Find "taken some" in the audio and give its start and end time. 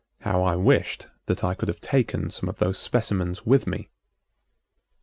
1.79-2.49